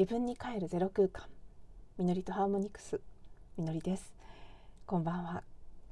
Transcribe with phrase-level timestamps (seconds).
[0.00, 1.24] 自分に帰るゼロ空間。
[1.98, 3.02] みのりとハーモニクス。
[3.58, 4.14] みのりです。
[4.86, 5.42] こんばんは。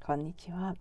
[0.03, 0.77] こんにちは。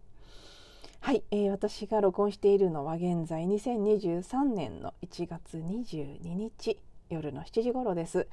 [1.02, 6.80] はい、えー、私が録音しているのは現在2023年の1月22日
[7.10, 8.30] 夜の7時頃です。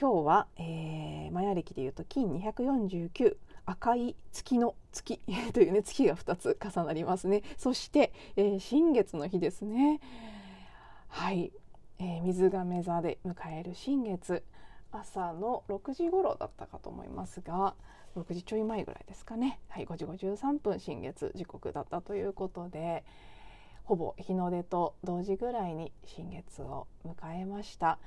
[0.00, 3.36] 今日は、えー、マヤ暦でいうと金249
[3.66, 5.18] 赤い月の月
[5.52, 7.42] というね月が2つ重なりますね。
[7.58, 9.98] そして、えー、新月の日ですね。
[11.08, 11.50] はい、
[12.04, 14.42] えー、水亀座で迎える新月。
[14.90, 17.74] 朝の6時頃だったかと思いますが
[18.14, 23.04] 6時ちょい前ぐらいですかね、はい、5時53分新月時刻だったということで
[23.84, 27.98] ほぼ日の出と同時ぐらいに新月を迎えました。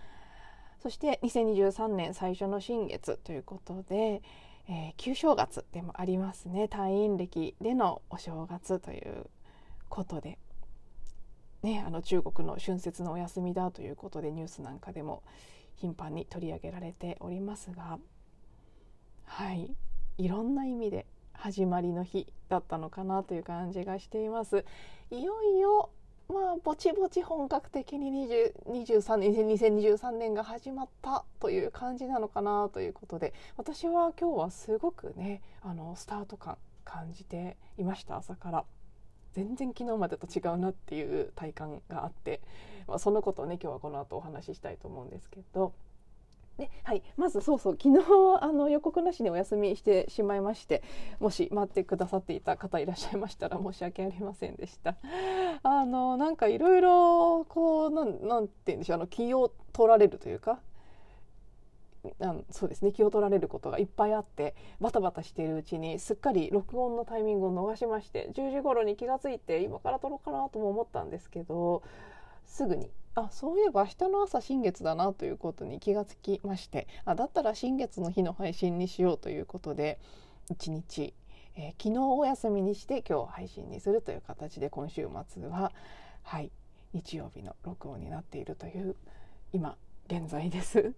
[0.82, 4.21] そして2023年最初の新月ということで、
[4.70, 6.66] えー、旧正月でもありますね。
[6.66, 9.26] 退院暦でのお正月という
[9.90, 10.38] ことで、
[11.66, 15.24] ね、あの中国の春節のお休みだということでニュースなんかでも
[15.77, 17.98] 頻繁に取り上げられておりますが
[19.24, 19.76] はい
[20.20, 24.63] いろんな意味で始まりの日だったのかなという感じがしています。
[25.10, 25.90] いよいよ
[26.30, 38.66] まあぼちぼち本格的に2023年2023年が始まったという感じなのかなということで私は今日はすごくねあのスタート感感じていました朝から
[39.36, 42.40] 全然昨日までと違うなっていう体感があって、
[42.88, 45.74] まあ、そのことをね今日はこの後お話ししたいと思うんですけど。
[46.58, 48.02] ではい、まずそうそう昨日
[48.40, 50.84] あの予告なしにお休みしてしまいまして
[51.20, 54.96] もし待ってくださっていた方いらっしゃいましたら申し訳ありませんでした
[55.63, 60.60] あのなんかいろいろこうなんなんて言うんでしょうあの気を取られるというか
[62.20, 71.83] あそうですね気を取られることがいっぱいあってバタバタしているうちにすっかり録音のタイミングを逃しまして10時頃に気が付いて今から撮ろうかなとも思ったんですけど
[72.45, 79.99] すぐにあそういえば明日の朝新月だなということに気がつきましてあだったら新月の日の配信にしようということで
[80.51, 81.13] 1日、
[81.55, 85.71] えー、昨日お休みにして今日配信にするという形で今週末は
[86.23, 86.51] はい
[86.94, 88.95] 日曜日の録音になっているという
[89.53, 89.77] 今
[90.07, 90.94] 現在です。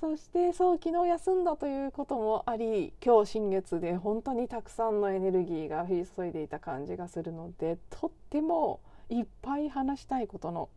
[0.00, 8.80] そしてそう昨日休んだということもあり今日新月で本当にたくさんのエネルギーが降り注いでいた感じがするのでとっても
[9.10, 10.70] いっぱい話したいことの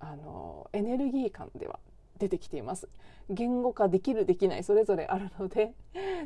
[0.00, 1.78] あのエネルギー感では
[2.18, 2.88] 出てきています。
[3.28, 4.64] 言語化できるできない。
[4.64, 5.74] それぞれあるので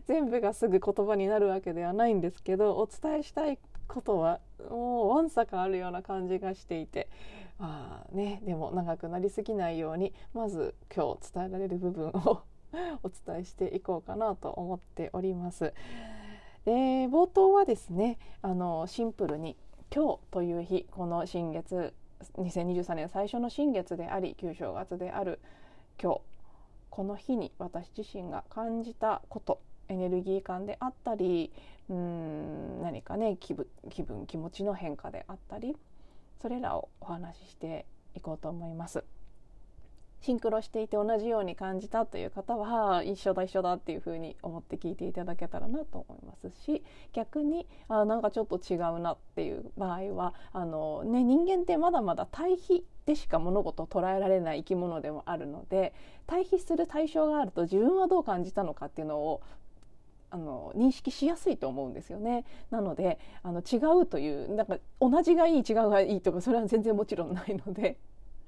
[0.07, 4.41] 全部がすぐ言葉になるわけではないんですけどお伝えしたいことは
[4.71, 7.09] もうわんさかあるような感じがしていて
[7.59, 12.43] あねでも長くなりすぎないようにまず今日伝えられる部分を
[13.03, 15.73] お伝えしていこうかなと思っております。
[16.65, 16.73] で
[17.07, 19.57] 冒頭はですねあのシンプルに
[19.95, 21.95] 今日という日この新月
[22.35, 25.39] 2023年最初の新月であり旧正月である
[26.03, 26.21] 今日
[26.91, 31.53] この日に私自身が感じたことエネルギー感であったり
[31.89, 35.77] うん何かね気分気分気持ちの変化であったり
[36.41, 39.05] それらをお話ししていこうと思います。
[40.21, 46.83] シンクロしていて同じように感じたという方は一緒だ一緒だっていうふうに思って聞いていただけたらなと思いますし
[47.13, 55.95] 逆にあなんかちょっと違うなっていう場合はあの、ね、人間ってまだまだ対比でしか物事を捉えられない生き物でもあるので
[56.27, 59.43] 対比する対象があると自分はどう感じたのかっていうのを
[60.31, 62.45] あの認識しやすいと思うんですよね。
[62.71, 67.97] なのであの違うというなんか同じがいい違うがいいとかそれは全然もちろんないので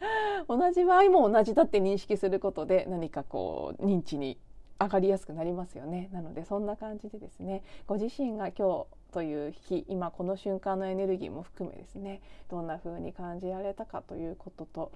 [0.48, 4.38] 同じ場合も同じだって認識することで何かこう認知に
[4.80, 14.92] 上がりやすくなりますよねなのでそんな感じでですねご自身が今日という日今この瞬間のエネルギーも含めですねどんな風に感じられたかということと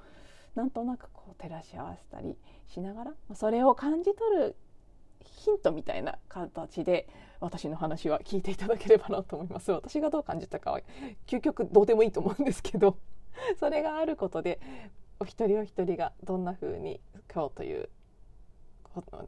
[0.54, 2.36] なんとなくこう照らし合わせたり
[2.68, 4.56] しながらそれを感じ取る
[5.24, 7.08] ヒントみたいな形で
[7.40, 10.80] 私の話は聞いていただければなと思います私がどう感じたかは
[11.26, 12.96] 究極どうでもいいと思うんですけど
[13.58, 14.60] それがあることで
[15.20, 17.00] お一人お一人がどんな風に
[17.32, 17.88] 今日という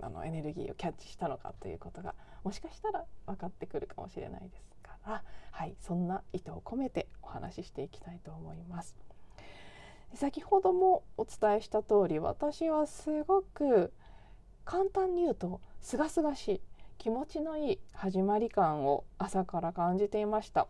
[0.03, 8.97] あのエネルギーをキャッチしたのかということがもしかしたら分かってくるかもしれないですから、はい、そんな意図を込めてお話ししていきたいと思います。
[10.15, 13.93] 先ほどもお伝えした通り私はすごく
[14.65, 16.61] 簡単に言うと清々しい
[16.99, 20.67] 気持ちのいい始まり感を朝から感じていました。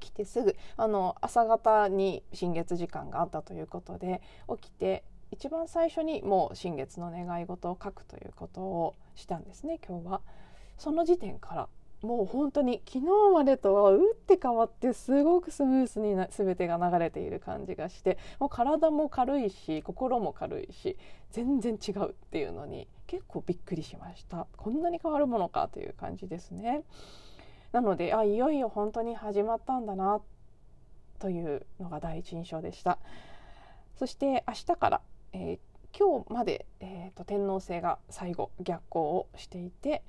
[0.00, 10.20] 起きてすぐあの朝方に新月時間があったということで起きて一番最初にもう新月の願い事を書くということをしたんですね今日は。
[10.78, 11.68] その時点から
[12.02, 20.96] もう本当に昨日までとは打って変わってすごくスムースにな全てが流れている感じがしてもう体も軽いし心も軽いし
[21.32, 24.46] 全然違うっていうのに結構びっくりしました。
[24.56, 26.82] こんなに変わるものかという感じですね。
[27.72, 30.20] なのであいよいよ本当に始まったんだな
[31.18, 32.98] というのが第一印象でした。
[33.96, 35.00] そして明日から、
[35.32, 40.04] えー、今日まで、えーと、天皇制が最後逆行をしていて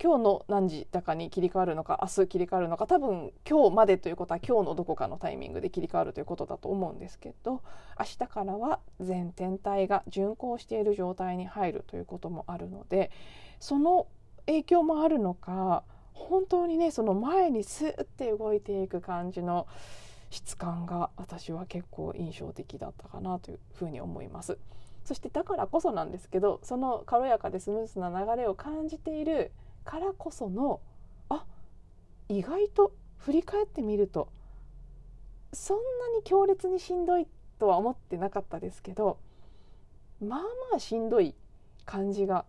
[0.00, 7.62] 今日の何時だかに切り替わるのか明日切り替わるのか多分今日までということは今日のどこかのタイミングで切り替わるということだと思うんですけど
[7.98, 13.10] 明日からは全天体が巡行している状態に入るということもあるので
[13.60, 14.06] その
[14.46, 19.66] 影響もあるのか本当にねその前にスーッて動いていく感じの
[20.30, 24.58] 質感が私は結構印象的だったかなというふうに思います。
[25.04, 29.52] そしてだからこそなんですけどその軽やかでスムースな流れを感じている
[29.84, 30.80] からこその
[31.28, 31.44] あ
[32.28, 34.28] 意外と振り返ってみると
[35.52, 35.82] そんな
[36.16, 37.26] に強烈にしんどい
[37.58, 39.18] とは思ってなかったですけど
[40.20, 40.46] まあま
[40.76, 41.34] あしんどい
[41.84, 42.44] 感じが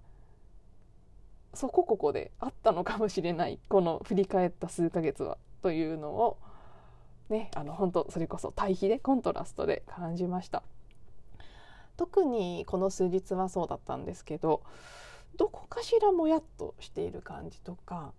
[1.53, 6.38] そこここであったのかもしれないこの振り返った数ヶ月はというのを
[7.29, 10.63] ねあの本当それこそ対比でコントラストで感じました。
[11.95, 14.63] 特にこの数日はそうだったんですけど
[15.38, 18.13] どこかしらもやっとしている感じとか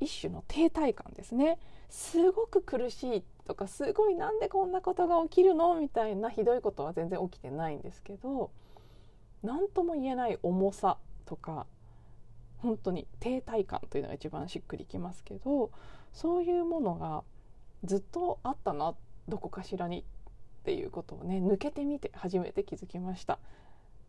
[0.00, 1.58] 一種の停滞感ですね。
[1.88, 8.50] すごく苦しいとかすごいなんでこんなことが起きるのみたいなひどいことは全然起きてないんですけど
[9.42, 11.66] 何とも言えない重さとか
[12.58, 15.70] 本当に停滞感というのが一番しっくりきますけど
[16.14, 17.24] そういうものが
[17.84, 18.94] ずっとあったな
[19.28, 20.02] どこかしらにっ
[20.64, 23.38] ていうことをね抜けてみて初めて気づきました。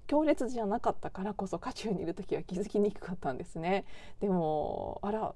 [0.07, 3.85] 強烈じゃなかったからこそ渦中にいる時は気づきにくかったんですね。
[4.19, 5.33] でもあら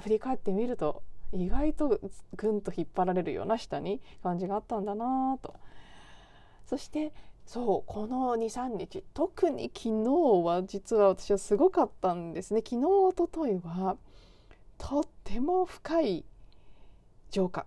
[0.00, 1.02] 振り返ってみると
[1.32, 2.00] 意外と
[2.36, 5.54] ぐんと引っ張られるような下に感じがあったんだなと。
[6.66, 7.12] そして
[7.46, 10.10] そうこの23日特に昨日
[10.44, 12.60] は実は私はすごかったんですね。
[12.60, 13.96] 昨日おとといは
[14.76, 16.24] とっても深い
[17.30, 17.66] 浄化。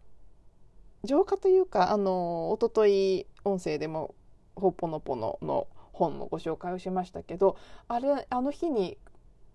[1.03, 4.13] 浄化というかあの一昨日音声でも
[4.55, 5.67] 「ほっぽのぽの」の
[6.01, 7.57] 本のご紹介をしましたけど
[7.87, 8.97] あれあの日に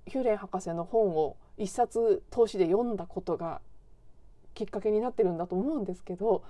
[0.06, 3.60] ヒューレン博士の本を一冊通しで読んだことが
[4.54, 6.44] きっかけになってるんだと思うんですけど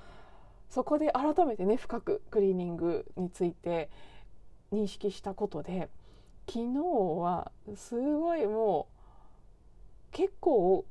[0.69, 3.88] そこで改めてね深くクリーニングについて
[4.70, 5.88] 認識したことで
[6.46, 6.81] 昨日
[7.19, 10.84] はすごいもう結構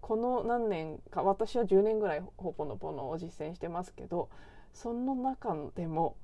[0.00, 4.28] この何年か私は10年ぐらいほぽのぽのを実践してますけど
[4.74, 6.16] その中でも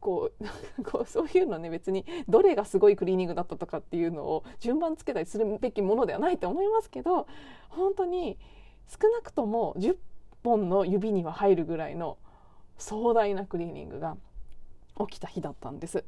[0.00, 7.26] こうこうそういうのね別にどれがすごいクリーニングだったとかっていうのを順番つけたりするべきものではないと思いますけど
[7.68, 8.38] 本当に
[8.88, 9.96] 少なくとも10
[10.42, 12.18] 本の指には入るぐらいの
[12.78, 14.16] 壮大なクリーニングが
[14.98, 16.04] 起きた日だったんです。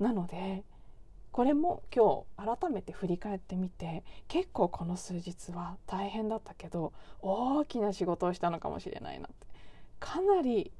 [0.00, 0.64] なので
[1.30, 9.46] これも今日改めて振り返ってみて結構この数日は大変だったけど大きな仕事をしたのかもしれないなって
[9.98, 10.70] かなり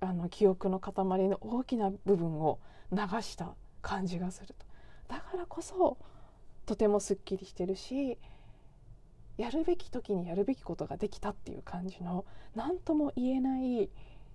[0.00, 0.94] あの記憶の塊
[1.28, 2.58] の大きな部分を
[2.92, 4.66] 流した感じがすると。
[5.08, 5.98] だからこそ
[6.66, 8.18] とてもすっきりしてるし
[9.38, 13.88] やるべき時にやるべきことができたっていう感じの何とも言えない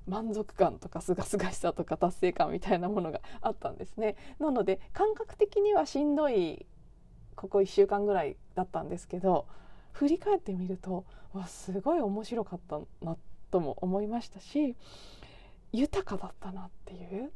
[0.08, 4.16] 満足感とかすがすがしさとか達成感みたいなものがあったんですね。
[4.40, 6.66] なので感覚的にはしんどい
[7.36, 9.46] ここ1週間ぐらいだったんですけど
[9.92, 13.18] 振り返ってみるとわすごい面白かったな
[13.52, 14.76] とも思いましたし
[15.74, 17.32] 豊かだったなっていう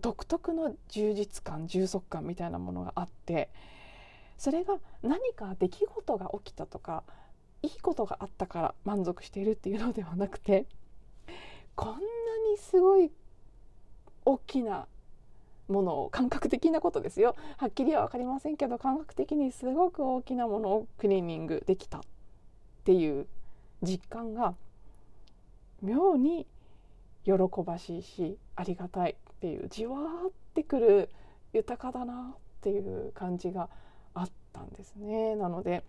[0.00, 3.48] 独特の充実感充足感みたいなものがあって
[4.36, 7.04] それが何か出来事が起きたとか
[7.62, 10.66] いいことがあったから満足しているっていうのではなくて
[11.74, 11.98] こんな
[12.50, 13.10] にすごい
[14.26, 14.86] 大きな
[15.68, 17.36] ものを感覚的なことですよ。
[17.56, 22.00] はっきりは分かりませんけど感覚的にすごく大きなものをクリーニングできたっ
[22.84, 23.26] ていう
[23.82, 24.54] 実感が
[25.80, 26.46] 妙に
[27.24, 27.32] 喜
[27.64, 31.10] ばしいしありがたいっていうじわーってくる
[31.52, 33.68] 豊かだなっていう感じが
[34.14, 35.36] あったんですね。
[35.36, 35.84] なので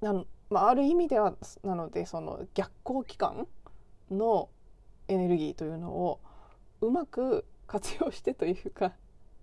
[0.00, 1.34] なまあ、ある意味では
[1.64, 3.48] なのでその逆行期間
[4.10, 4.48] の
[5.08, 6.20] エネルギーというのを
[6.80, 8.92] うまく活用してというか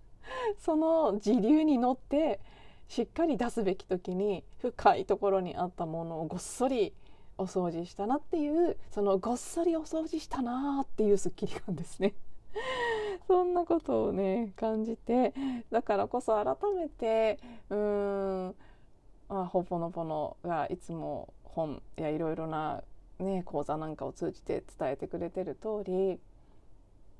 [0.58, 2.40] その時流に乗って
[2.88, 6.94] しっかり出すべき時に深いところにあったものをごっそり
[7.38, 12.14] お掃除したなっていうそのごっそりお掃除したなっていうすっきり感ですね。
[13.26, 15.34] そんなことをね感じて
[15.70, 18.54] だからこそ改めてうーん
[19.28, 22.82] あほぽのぽのがいつも本やいろいろな、
[23.18, 26.20] ね、講座なんかを通じて伝えてくれてる通り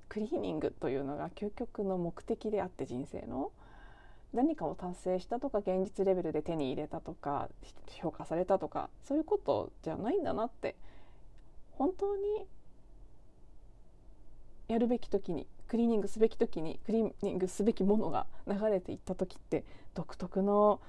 [0.08, 3.50] クリーニングというのが究極の目的であって人生の。
[4.34, 7.48] 何かを達成したとか現実レベルで手に入れたとか
[7.86, 10.74] 評価されたとかそういうことじゃないんだなって
[11.72, 12.46] 本当に
[14.68, 19.64] やるべき時にクリーニングすべき時にクリーニングすべきものが流れていった時って
[19.94, 20.80] 独特の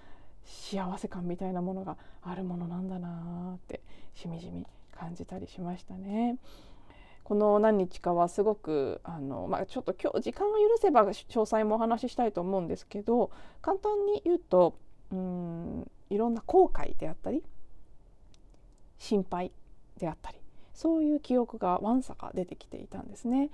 [0.44, 3.82] 幸せ感みたいなものがあるものなんだなって
[4.16, 4.66] しみじみ
[4.98, 6.38] 感じたりしましたね。
[7.26, 13.32] この何日かはすごくあの、まあ、ちょっと今日時間が許せば詳細もお話ししたいと思うんですけど
[13.64, 14.78] 簡単に言うと
[15.12, 17.44] うんいろんな後悔であったり
[19.00, 19.52] 心配
[19.98, 20.38] であったり
[20.76, 23.50] そういう記憶がわんさか出てきていたんですね。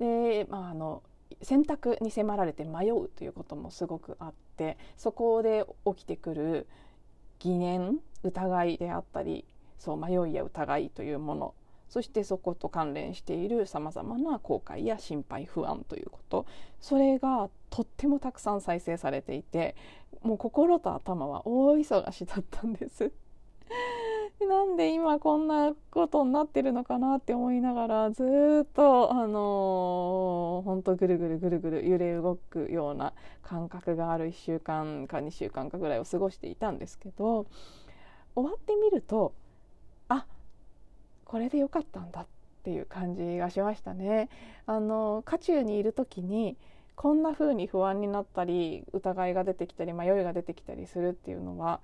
[0.00, 1.04] で、まあ、あの
[1.42, 6.66] 選択に迫られて迷うということもすごくあってそこで起きてくる
[7.38, 9.44] 疑念疑いであったり
[9.78, 11.54] そう迷いや疑いというもの
[11.92, 16.46] そしてそこと関連しているさまざまな後悔や心配不安ということ
[16.80, 19.76] それがとってもたくさん再生されていて
[20.22, 23.12] もう心と頭は大忙しだったんです。
[24.48, 37.46] なんで今こんなことになってるのかなって思いながらずっとあのー、ほんとぐるぐるぐるぐる揺れ動くような感覚がある1週間か2週間かぐらいを過ごしていたんですけど
[38.34, 39.34] 終わってみると
[41.32, 42.26] これで良かったんだっ
[42.62, 44.28] ていう感じがしましたね。
[44.66, 46.58] あの渦中にいる時に
[46.94, 51.80] こんな風に不安になったり疑いが出てきたり迷いが出てきたりするっていうのは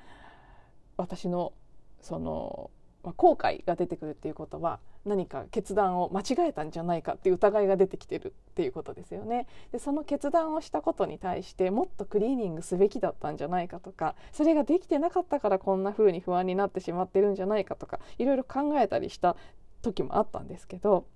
[0.99, 1.55] 私の
[2.03, 2.71] その、
[3.09, 9.47] まあ、後悔が出てくるっていうことは何か決断を間違えたんじゃないかっていう疑いが出てきてるっていうことですよね。
[9.73, 19.37] でその決断をしたことに対してもっとクリーニングすべきだったんじゃないかとかそれができてなかったからこんな風に不安になってしまってるんじゃないかとかいろいろ考えたりした
[19.81, 21.07] 時もあったんですけど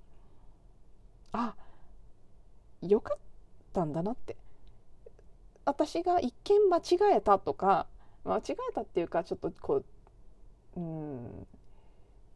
[1.33, 1.55] あ
[2.81, 3.19] よかっ
[3.75, 4.39] たんだなって
[5.67, 7.87] 私が一見間違えたとか
[8.25, 9.85] 間違えたっていうかちょっとこう
[10.77, 11.47] うん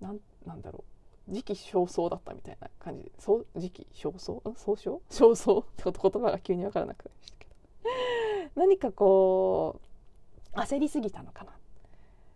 [0.00, 0.84] なんなんだろ
[1.28, 1.32] う。
[1.32, 3.04] 時期尚早だったみたいな感じ。
[3.04, 4.40] でそう時期尚早？
[4.56, 5.58] 総称尚早？
[5.60, 8.50] って言葉が急に分からなくなりましたけど。
[8.60, 9.80] 何かこ
[10.54, 11.52] う焦りすぎたのかな。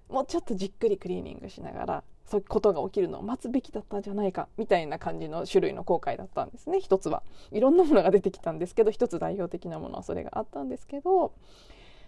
[0.08, 6.80] もうちょっとじっくりクリーニングしながらそういうことが起きるのを待つべきだったんじゃないかみたいな感じの種類の後悔だったんですね。
[6.80, 7.22] 一つは。
[7.52, 11.32] いろんなものが出てきたんですけど一つ代表的なものはそれがあったんですけど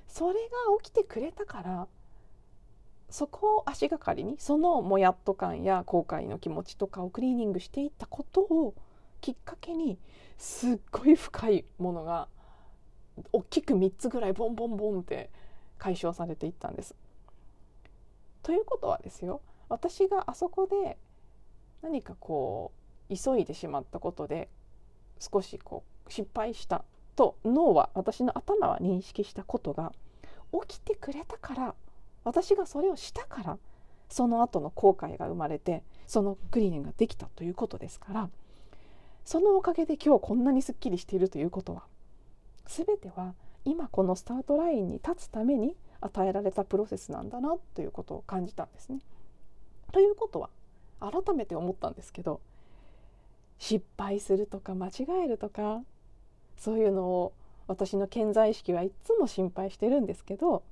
[0.09, 0.41] それが
[0.83, 1.89] 起きてくれたから
[3.13, 8.75] そこを足がかりにそのもやっと感や後悔の気持ちとかをクリーニングしていったことを
[9.21, 9.99] きっかけに
[10.39, 12.27] すっごい深いものが
[13.33, 15.31] 大きく3つぐらいボンボンボンって
[15.79, 16.95] 解消されていったんです。
[18.43, 20.97] ということはですよ私があそこで
[21.83, 22.73] 何かこ
[23.11, 24.49] う急いでしまったことで
[25.19, 26.83] 少しこう失敗した
[27.15, 29.93] と脳は私の頭は認識したことが
[30.67, 31.75] 起きてくれたから
[32.25, 33.59] 私がそれをしたから
[34.09, 38.31] その後の後悔が生まれてそのクリーニングができたということですから
[39.25, 41.85] そのおかげで今日こんなにすっきりしているということは
[42.67, 48.99] 全ては今このスタートラインに立つために与えられたプロセスなんだなということを感じたんですね。
[49.93, 50.51] ということは
[51.01, 52.41] 改めて思ったんですけど
[53.59, 55.83] 失敗するとか間違えるとか
[56.57, 57.33] そういうのを
[57.69, 60.63] 私の健在意識はいつも心配してるんですけど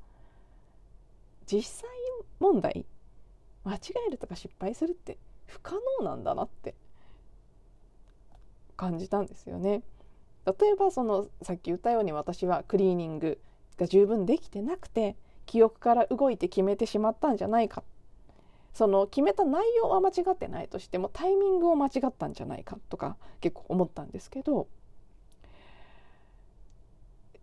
[1.51, 1.91] 実際
[2.39, 2.87] 問題
[3.65, 3.79] 間違
[4.09, 6.75] えるとか失敗するって不可能なんだなって
[8.77, 9.83] 感じたんですよね。
[10.47, 13.39] 例えばそのさっき言ったように私はクリーニング
[13.77, 17.83] が十分できてなくて記憶から動いて決めてしまったんじゃないか
[18.73, 24.67] その決めた内容は間違ってないとしてもタイミングを間違ったんじゃないかとか結構思ったんですけど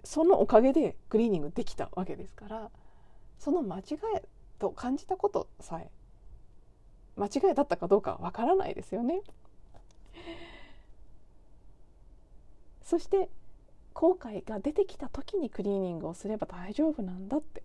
[0.03, 2.71] そのおかげでクリーニングできたわけですから
[3.39, 3.85] その間違い
[4.59, 5.89] と感じたことさえ
[7.15, 9.21] 間違いだったかどうかはわからないですよね。
[12.83, 13.27] そして
[13.93, 17.63] 後悔が出てきた時にクリーニングをすれば大丈夫なんだって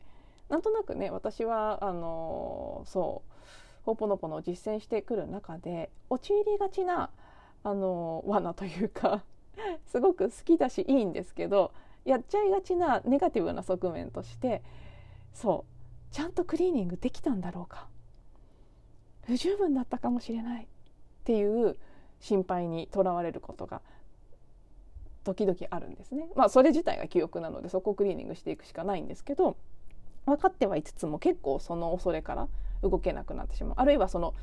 [0.49, 3.33] なんとなくね私はあのそう
[3.85, 7.11] ほぽのぽの実践してくる中で陥りがちな
[7.63, 9.23] あの罠というか
[9.87, 11.73] すごく好きだしいいんですけど
[12.05, 14.63] やっちゃいがちなネガティブな側面として
[15.33, 15.65] そ
[16.11, 16.15] う。
[16.15, 17.89] ちゃんとクリーニングできたんだろうか。
[19.27, 20.67] 不十分だったかもしれないっ
[21.25, 21.77] ていう
[22.21, 23.81] 心配にとらわれることが
[25.25, 26.29] 時々あるんですね。
[26.35, 29.57] まあそれ自体が記憶なのでそこをクリーニングしていくしかないんですけど
[30.27, 32.49] 分かってはいつつも結構その恐れから
[32.83, 33.75] 動けなくなってしまう。
[33.79, 34.35] あるいはその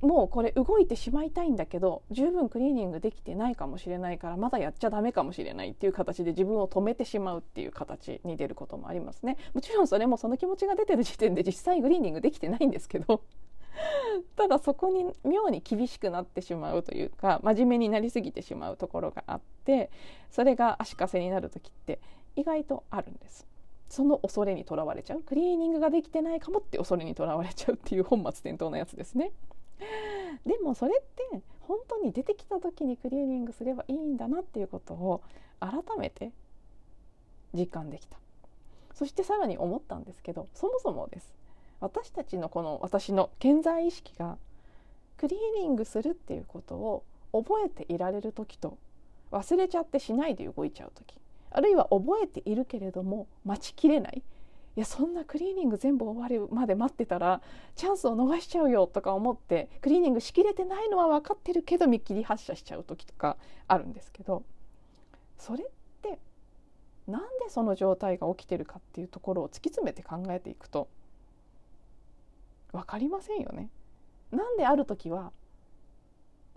[0.00, 9.36] もうこれ動いてしまいたいんだけど十分クリーニングできてないかもしれないからまだやっちゃダメかもしれないっていう形で自分を止めてしまうっていう形に出ることもありますね。
[9.54, 13.22] もちろんそれもその気持ちが出てる時点で実際クリーニングできてないんですけど
[14.36, 19.90] ただそこに妙に厳しくなってしまうというか真面目になりすぎてしまうところがあって
[20.30, 22.00] それが足かせになる時って
[22.36, 23.46] 意外とあるんです。
[23.88, 25.20] その恐れにとらわれちゃう。
[25.20, 29.32] クリーニングができてないかもって恐れにとらわれちゃうっていう本末転倒なやつですね。
[30.46, 35.22] でもそれって本当に出てきた時にクリーニングすればいいんだなっていうことを
[35.60, 36.32] 改めて
[37.54, 38.16] 実感できた。
[38.94, 41.34] そしてさらに思ったんですけどそもそもです。
[41.80, 44.36] 私たちのこの私の健在意識が
[45.16, 48.78] クリーニングするっていうことを覚えていられる時と
[49.30, 51.14] 忘れちゃってしないで動いちゃう時
[51.50, 54.22] あるいは覚えているけれども待ちきれない
[54.78, 57.42] いやそんなクリーニング全部終わるまで待ってたら
[57.74, 64.44] チャンスを逃しちゃうよとか思ってクリーニングしきれてないのは分かってるけど見切り発車しちゃう時とかあるんですけど
[65.36, 65.66] それっ
[66.00, 66.20] て
[67.08, 70.86] なんでその状態が起きてるかっていうところを突き詰めて考えていくと
[72.70, 73.70] 分かりませんよね。
[74.30, 75.32] なんである時は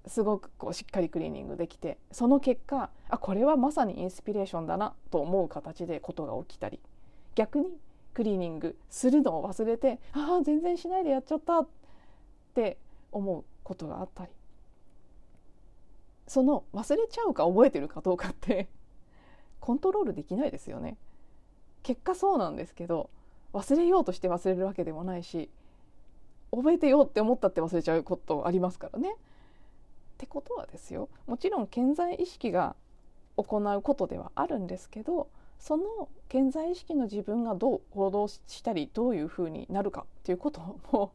[0.06, 6.80] すごくこうしっかりクリーニングできてその結果あこれはまさにインスピレーションだなと思う形でことが起きたり
[7.34, 7.80] 逆に
[8.14, 11.68] クリーニングするのを忘れてああ全然しないでやっちゃったっ
[12.54, 12.78] て
[13.12, 14.32] 思うことがあったり
[16.28, 18.68] その忘れちゃうか覚えてるかどうかって
[19.60, 20.98] コントロールできないですよね。
[21.84, 23.10] 結果そうなんですけど
[23.54, 25.50] 忘れようとして忘れるわけでもないし
[26.52, 29.10] 覚えてよって思ったって忘れちゃうことありますからね。
[29.12, 29.14] っ
[30.18, 32.76] てことはですよもちろん健在意識が
[33.38, 35.30] 行うことではあるんですけど
[35.62, 40.60] その健在意識の自分がどう行動したりどういうふうになるかっていうこと
[40.92, 41.12] も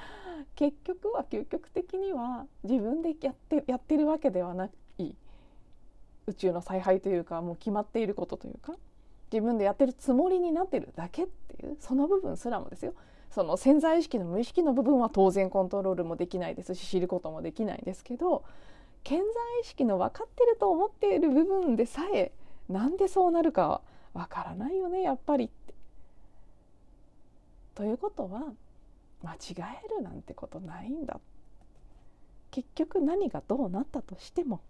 [0.54, 4.70] 結局は究極的には自分でやってやってるわけではない。
[6.28, 8.74] 宇宙の采配というかもう決まっていることというか
[9.30, 12.94] 自分でやってるつもりになってるだけっていうその部分すらもですよ。
[13.30, 18.44] その潜在意識の無意識の部分は当然コントロールもできないですし知ることもできないですけど
[19.04, 19.26] 潜在
[19.62, 22.32] 意識の分かってると思っている部分でさえ
[22.68, 23.80] なんでそうなるか
[24.12, 25.74] わからないよねやっぱりって。
[27.74, 28.52] ということは
[29.22, 29.38] 間違
[29.84, 31.20] えるなんてことないんだ。
[32.50, 34.62] 結局何がどうなったとしても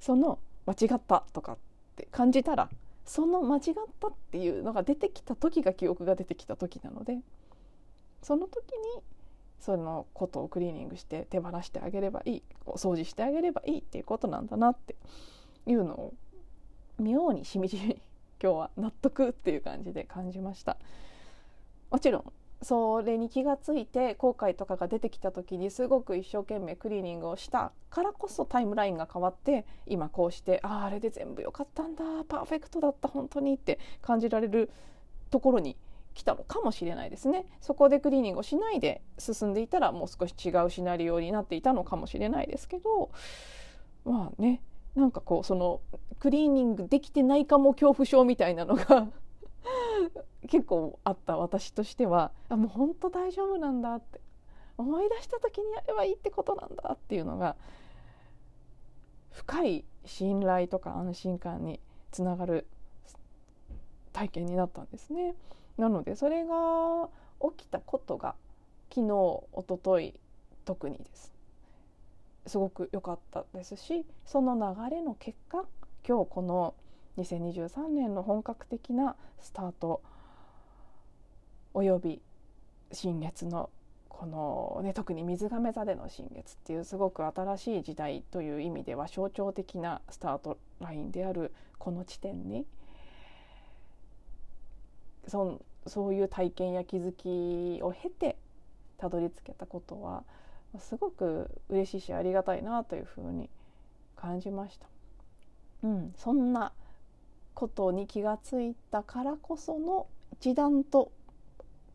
[0.00, 1.58] その間違ったとかっ
[1.94, 2.70] て感じたら
[3.04, 3.62] その間違っ
[4.00, 7.18] たっていうのが出てきた時が記憶が出てきた時なので
[8.22, 8.64] その時
[8.96, 9.02] に
[9.60, 14.96] そのことをクリーニングして手放してあげればいいお掃除してあげればいいっていうことなんだなって
[15.66, 16.14] いうのを
[16.98, 18.00] 妙にしみじみ
[18.42, 20.76] 今日は納得っていう感じで感じました。
[21.90, 34.70] もちろんそれに気がついて後悔とかが出てきた時にすごく一生懸命クリーニングをしたからこそタイムラインが変わって今こうしてあああれで全部良かったんだパーフェクトだった本当にって感じられる
[35.30, 35.76] ところに
[36.14, 37.46] 来たのかもしれないですね。
[37.60, 43.10] そこでクリーニングをしないで進んでいたらもう少し違うシナリオになっていたのかもしれないですけど
[44.04, 44.62] まあね
[44.94, 45.80] なんかこうその
[46.18, 49.08] クリーニングできてないかも恐怖症みたいなのが
[50.48, 54.20] 結構あった私としてはあもう本当大丈夫なんだって
[54.76, 57.56] 思い出した時にやればいいってことなんだっていうのが
[59.30, 62.66] 深い信頼とか安心感につながる
[64.12, 65.34] 体験になったんですね。
[65.78, 67.08] なのでそれが
[67.40, 68.34] 起きたことが
[68.90, 70.20] 昨日一昨日
[70.64, 71.32] 特にです
[72.46, 75.64] すごく良かったですしその流れの結果
[76.06, 76.74] 今日この
[77.18, 80.02] 2023年の本格的なスタート
[81.74, 82.20] および
[82.90, 83.70] 新月の
[84.08, 92.66] この、ね、特に水亀座での新月っていうすごく新しい時代という意味では象徴的なスタートラインであるこの地点に
[95.26, 98.36] そそういう体験や気づきを経て
[98.98, 100.22] たどり着けたことは
[100.78, 103.50] すごく嬉しいしありがたいなというふうに
[104.16, 104.86] 感じました。
[105.82, 106.72] うん、そんな
[107.54, 111.10] ことに気がついたからこその一段と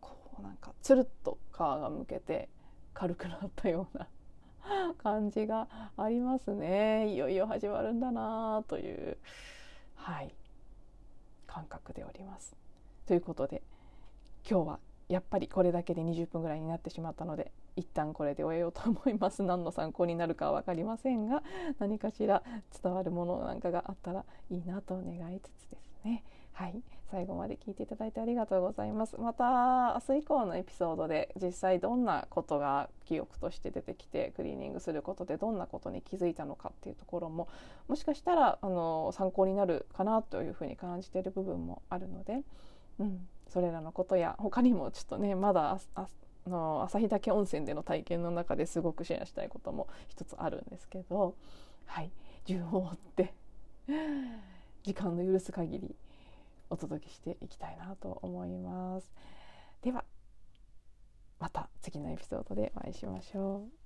[0.02, 2.50] こうなんかつるっと皮がむけて
[2.94, 4.08] 軽くなったような
[5.02, 9.18] 感じがありますねいよいよ始まるんだなという
[9.96, 10.34] はい
[11.46, 12.56] 感覚でおります。
[13.06, 13.64] ということで
[14.50, 19.42] 今日はやっぱりこれだけで20分ぐらいになってしまったので一旦これで終えようと思います。
[19.44, 21.44] 何の参考になるかは分かりませんが
[21.80, 22.44] 何かしら
[22.84, 26.24] 伝わるものなんかがあったらいいなと願いつつですね。
[26.52, 26.82] はい。
[27.12, 29.18] 最後まで聞いていただいてありがとうございます。
[29.18, 37.48] また明日以降のエピソードで実際どんなことが記憶として出てきてクリーニングすることでどんなことに気づいたのかっていうところも
[37.88, 42.42] もしかしたらあの参考になるかなというふうに感じている部分もあるので、
[43.00, 45.80] うん、それらのことや他にもちょっとねまだ
[46.48, 51.36] の旭岳温泉での体験の中ですごくシェアしたいことも一つあるんですけど
[51.86, 52.12] はい
[52.46, 53.34] 順を追って
[54.84, 55.96] 時間の許す限り
[56.70, 59.10] お届けしていきたいなと思います。
[59.82, 60.04] では
[61.40, 63.77] また次のエピソードでお会いしましょう。